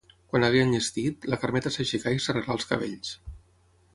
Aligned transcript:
Quan 0.29 0.45
hagué 0.45 0.61
enllestit, 0.67 1.27
la 1.33 1.39
Carmeta 1.43 1.73
s'aixecà 1.77 2.15
i 2.17 2.23
s'arreglà 2.25 2.57
els 2.57 2.69
cabells. 2.73 3.15